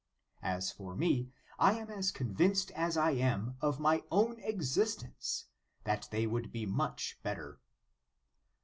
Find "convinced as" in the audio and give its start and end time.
2.09-2.97